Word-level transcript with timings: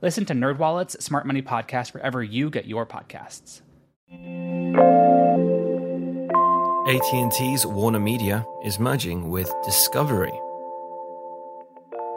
Listen 0.00 0.24
to 0.26 0.32
NerdWallet's 0.32 1.04
Smart 1.04 1.26
Money 1.26 1.42
Podcast 1.42 1.92
wherever 1.92 2.22
you 2.22 2.50
get 2.50 2.66
your 2.66 2.86
podcasts. 2.86 3.62
AT&T's 6.88 7.66
Warner 7.66 7.98
Media 7.98 8.46
is 8.64 8.78
merging 8.78 9.28
with 9.28 9.52
Discovery. 9.64 10.32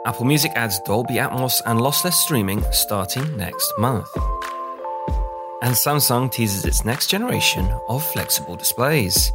Apple 0.06 0.24
Music 0.24 0.52
adds 0.54 0.80
Dolby 0.80 1.14
Atmos 1.14 1.60
and 1.66 1.80
lossless 1.80 2.14
streaming 2.14 2.62
starting 2.72 3.36
next 3.36 3.72
month. 3.78 4.08
And 5.60 5.74
Samsung 5.74 6.32
teases 6.32 6.64
its 6.64 6.84
next 6.84 7.08
generation 7.08 7.68
of 7.88 8.04
flexible 8.12 8.56
displays. 8.56 9.30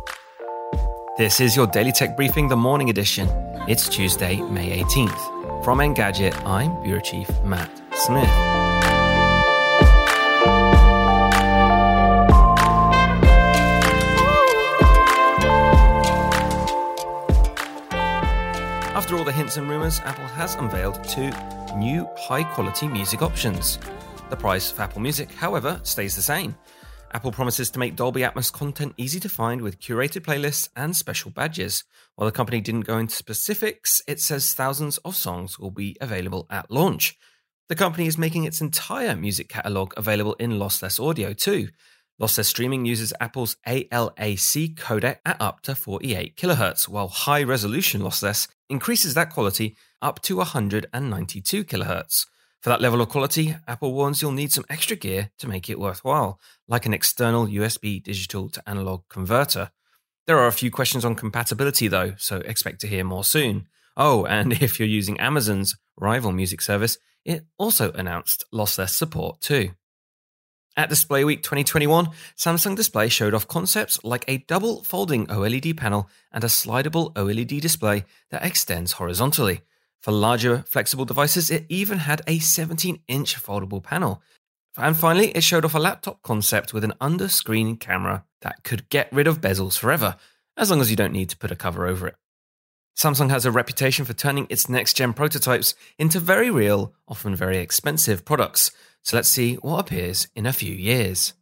This 1.18 1.40
is 1.40 1.56
your 1.56 1.68
Daily 1.68 1.92
Tech 1.92 2.16
Briefing, 2.16 2.48
the 2.48 2.58
morning 2.58 2.90
edition. 2.90 3.28
It's 3.68 3.88
Tuesday, 3.90 4.38
May 4.42 4.82
18th. 4.82 5.37
From 5.64 5.80
Engadget, 5.80 6.34
I'm 6.46 6.82
Bureau 6.82 7.02
Chief 7.02 7.30
Matt 7.44 7.70
Smith. 7.94 8.24
After 18.96 19.18
all 19.18 19.24
the 19.24 19.32
hints 19.32 19.58
and 19.58 19.70
rumours, 19.70 20.00
Apple 20.06 20.26
has 20.26 20.56
unveiled 20.56 21.04
two 21.04 21.32
new 21.76 22.08
high 22.18 22.44
quality 22.44 22.88
music 22.88 23.22
options. 23.22 23.78
The 24.30 24.38
price 24.38 24.72
for 24.72 24.84
Apple 24.84 25.02
Music, 25.02 25.32
however, 25.32 25.80
stays 25.84 26.16
the 26.16 26.22
same. 26.22 26.56
Apple 27.14 27.32
promises 27.32 27.70
to 27.72 27.80
make 27.80 27.96
Dolby 27.96 28.22
Atmos 28.22 28.52
content 28.52 28.94
easy 28.98 29.20
to 29.22 29.30
find 29.30 29.62
with 29.62 29.80
curated 29.80 30.22
playlists 30.22 30.70
and 30.76 30.96
special 30.96 31.32
badges. 31.32 31.84
While 32.16 32.26
the 32.26 32.36
company 32.36 32.60
didn't 32.60 32.82
go 32.82 32.98
into 32.98 33.16
specifics, 33.16 34.02
it 34.08 34.20
says 34.20 34.54
thousands 34.54 34.98
of 35.00 35.16
songs 35.16 35.58
will 35.58 35.72
be 35.72 35.96
available 36.02 36.46
at 36.50 36.70
launch. 36.70 37.18
The 37.70 37.76
company 37.76 38.08
is 38.08 38.18
making 38.18 38.44
its 38.44 38.62
entire 38.62 39.16
music 39.16 39.50
catalog 39.50 39.94
available 39.98 40.34
in 40.36 40.52
lossless 40.52 41.00
audio 41.04 41.34
too. 41.34 41.70
Lossless 42.22 42.46
streaming 42.46 42.86
uses 42.86 43.14
Apple's 43.20 43.56
ALAC 43.66 44.76
codec 44.76 45.18
at 45.26 45.42
up 45.42 45.62
to 45.62 45.76
48 45.76 46.36
kHz, 46.36 46.88
while 46.88 47.08
high 47.08 47.44
resolution 47.44 48.02
lossless 48.02 48.48
increases 48.70 49.14
that 49.14 49.30
quality 49.30 49.78
up 50.02 50.22
to 50.24 50.38
192 50.38 51.64
kHz. 51.64 52.26
For 52.62 52.70
that 52.70 52.82
level 52.82 53.02
of 53.02 53.10
quality, 53.10 53.56
Apple 53.68 53.94
warns 53.94 54.22
you'll 54.22 54.32
need 54.32 54.52
some 54.52 54.66
extra 54.70 54.96
gear 54.96 55.30
to 55.38 55.48
make 55.48 55.70
it 55.70 55.80
worthwhile, 55.80 56.40
like 56.68 56.86
an 56.86 56.94
external 56.94 57.48
USB 57.48 58.02
digital 58.02 58.50
to 58.50 58.68
analog 58.68 59.04
converter. 59.10 59.72
There 60.26 60.40
are 60.40 60.48
a 60.48 60.52
few 60.52 60.72
questions 60.72 61.06
on 61.06 61.16
compatibility 61.16 61.88
though, 61.88 62.16
so 62.18 62.38
expect 62.38 62.82
to 62.82 62.88
hear 62.88 63.04
more 63.04 63.24
soon. 63.24 63.68
Oh, 63.96 64.26
and 64.26 64.54
if 64.62 64.80
you're 64.80 64.88
using 64.88 65.20
Amazon's 65.20 65.76
rival 65.96 66.32
music 66.32 66.62
service, 66.62 66.98
it 67.24 67.46
also 67.58 67.92
announced 67.92 68.46
lossless 68.54 68.90
support 68.90 69.40
too. 69.42 69.72
At 70.76 70.90
Display 70.90 71.24
Week 71.24 71.42
2021, 71.42 72.10
Samsung 72.38 72.76
Display 72.76 73.10
showed 73.10 73.34
off 73.34 73.48
concepts 73.48 74.04
like 74.04 74.24
a 74.28 74.38
double 74.38 74.84
folding 74.84 75.26
OLED 75.26 75.76
panel 75.76 76.08
and 76.32 76.44
a 76.44 76.48
slidable 76.48 77.14
OLED 77.16 77.60
display 77.60 78.06
that 78.30 78.46
extends 78.46 78.94
horizontally. 78.94 79.62
For 80.02 80.12
larger, 80.12 80.64
flexible 80.68 81.06
devices, 81.06 81.50
it 81.50 81.66
even 81.70 82.00
had 82.00 82.22
a 82.28 82.40
17 82.40 83.02
inch 83.08 83.42
foldable 83.42 83.84
panel. 83.84 84.22
And 84.78 84.96
finally, 84.96 85.30
it 85.30 85.44
showed 85.44 85.66
off 85.66 85.76
a 85.76 85.80
laptop 85.80 86.22
concept 86.22 86.74
with 86.74 86.84
an 86.84 86.94
under 87.02 87.28
screen 87.28 87.78
camera 87.78 88.26
that 88.42 88.64
could 88.64 88.90
get 88.90 89.12
rid 89.12 89.28
of 89.28 89.42
bezels 89.42 89.78
forever, 89.78 90.16
as 90.56 90.70
long 90.70 90.82
as 90.82 90.90
you 90.90 90.96
don't 90.96 91.14
need 91.14 91.30
to 91.30 91.38
put 91.38 91.52
a 91.52 91.56
cover 91.56 91.88
over 91.88 92.08
it. 92.08 92.16
Samsung 92.98 93.30
has 93.30 93.46
a 93.46 93.52
reputation 93.52 94.06
for 94.06 94.14
turning 94.14 94.48
its 94.50 94.70
next 94.70 94.96
gen 94.96 95.14
prototypes 95.14 95.76
into 96.00 96.20
very 96.20 96.50
real, 96.50 96.94
often 97.08 97.36
very 97.36 97.58
expensive 97.58 98.26
products. 98.26 98.72
So 99.04 99.16
let's 99.16 99.30
see 99.30 99.56
what 99.56 99.80
appears 99.80 100.28
in 100.36 100.46
a 100.46 100.54
few 100.54 100.74
years. 100.74 101.34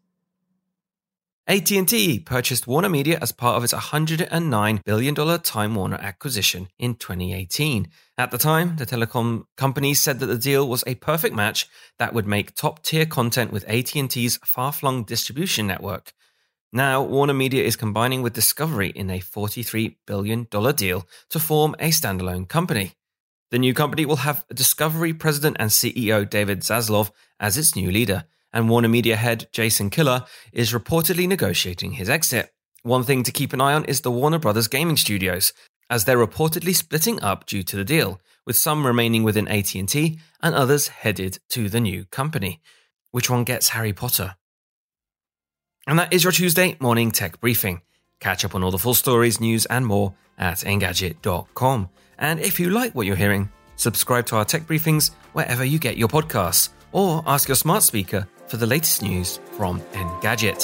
AT&T 1.48 2.22
purchased 2.22 2.66
Warner 2.66 2.90
Media 2.90 3.20
as 3.22 3.32
part 3.32 3.56
of 3.56 3.64
its 3.64 3.72
$109 3.72 4.84
billion 4.84 5.40
Time 5.42 5.76
Warner 5.76 6.00
acquisition 6.02 6.70
in 6.80 6.96
2018. 6.96 7.88
At 8.18 8.32
the 8.32 8.40
time, 8.40 8.78
the 8.78 8.86
telecom 8.88 9.44
company 9.56 9.94
said 9.94 10.20
that 10.20 10.26
the 10.26 10.40
deal 10.40 10.68
was 10.68 10.84
a 10.88 10.96
perfect 10.96 11.36
match 11.36 11.68
that 12.00 12.16
would 12.16 12.26
make 12.26 12.56
top-tier 12.56 13.06
content 13.06 13.52
with 13.52 13.70
AT&T's 13.70 14.38
far-flung 14.44 15.04
distribution 15.04 15.68
network. 15.68 16.14
Now, 16.74 17.04
Warner 17.04 17.36
Media 17.36 17.64
is 17.64 17.76
combining 17.76 18.24
with 18.24 18.34
Discovery 18.34 18.90
in 18.90 19.12
a 19.12 19.20
$43 19.20 19.98
billion 20.08 20.48
deal 20.76 21.08
to 21.30 21.40
form 21.40 21.76
a 21.78 21.90
standalone 21.90 22.50
company. 22.50 22.94
The 23.52 23.60
new 23.60 23.76
company 23.76 24.08
will 24.08 24.16
have 24.16 24.48
Discovery 24.52 25.14
president 25.14 25.58
and 25.60 25.70
CEO 25.70 26.28
David 26.28 26.62
Zaslav 26.62 27.12
as 27.40 27.56
its 27.56 27.76
new 27.76 27.92
leader 27.92 28.24
and 28.56 28.70
Warner 28.70 28.88
Media 28.88 29.18
head 29.18 29.48
Jason 29.52 29.92
Kilar 29.92 30.26
is 30.52 30.72
reportedly 30.72 31.28
negotiating 31.28 31.92
his 31.92 32.10
exit. 32.10 32.52
One 32.82 33.04
thing 33.04 33.22
to 33.24 33.32
keep 33.32 33.52
an 33.52 33.62
eye 33.62 33.74
on 33.74 33.86
is 33.86 34.02
the 34.02 34.10
Warner 34.10 34.40
Brothers 34.40 34.70
gaming 34.70 34.98
studios, 34.98 35.54
as 35.90 36.06
they're 36.06 36.18
reportedly 36.18 36.74
splitting 36.74 37.22
up 37.22 37.46
due 37.46 37.62
to 37.64 37.76
the 37.76 37.84
deal, 37.84 38.22
with 38.48 38.56
some 38.56 38.88
remaining 38.88 39.24
within 39.24 39.48
AT&T 39.48 40.20
and 40.42 40.56
others 40.56 40.88
headed 40.88 41.40
to 41.50 41.68
the 41.68 41.82
new 41.82 42.06
company. 42.06 42.62
Which 43.12 43.30
one 43.30 43.44
gets 43.44 43.70
Harry 43.70 43.92
Potter? 43.92 44.36
And 45.86 46.00
that 46.00 46.14
is 46.14 46.24
your 46.24 46.32
Tuesday 46.32 46.78
morning 46.80 47.12
tech 47.12 47.40
briefing. 47.40 47.82
Catch 48.22 48.46
up 48.46 48.56
on 48.56 48.64
all 48.64 48.72
the 48.72 48.80
full 48.80 48.94
stories, 48.94 49.42
news, 49.42 49.66
and 49.66 49.86
more 49.86 50.16
at 50.38 50.60
engadget.com. 50.60 51.90
And 52.18 52.40
if 52.40 52.60
you 52.60 52.70
like 52.70 52.96
what 52.96 53.06
you're 53.06 53.16
hearing, 53.16 53.50
subscribe 53.76 54.26
to 54.28 54.38
our 54.38 54.46
tech 54.46 54.66
briefings 54.66 55.12
wherever 55.34 55.66
you 55.66 55.78
get 55.78 55.98
your 55.98 56.08
podcasts, 56.08 56.70
or 56.94 57.22
ask 57.28 57.50
your 57.50 57.56
smart 57.56 57.84
speaker 57.84 58.28
for 58.48 58.58
the 58.58 58.66
latest 58.66 59.02
news 59.02 59.40
from 59.58 59.82
Engadget. 59.94 60.64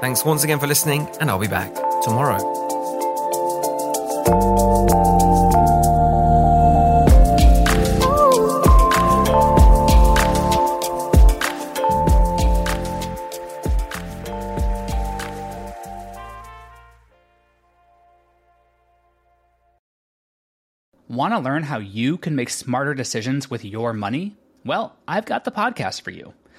Thanks 0.00 0.24
once 0.24 0.44
again 0.44 0.58
for 0.58 0.66
listening, 0.66 1.08
and 1.20 1.30
I'll 1.30 1.38
be 1.38 1.48
back 1.48 1.74
tomorrow. 2.02 2.66
Want 21.08 21.32
to 21.32 21.38
learn 21.38 21.62
how 21.62 21.78
you 21.78 22.18
can 22.18 22.36
make 22.36 22.50
smarter 22.50 22.92
decisions 22.92 23.48
with 23.48 23.64
your 23.64 23.94
money? 23.94 24.36
Well, 24.66 24.96
I've 25.08 25.24
got 25.24 25.44
the 25.44 25.50
podcast 25.50 26.02
for 26.02 26.10
you. 26.10 26.34